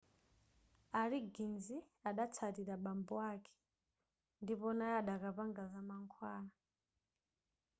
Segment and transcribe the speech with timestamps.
[0.99, 1.65] a liggins
[2.09, 3.53] adatsatira bambo ake
[4.43, 6.51] ndipo naye adakapanga zamankhwala